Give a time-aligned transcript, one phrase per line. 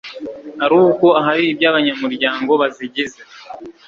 [0.65, 3.19] aruko hari iby abanyamuryango bazigize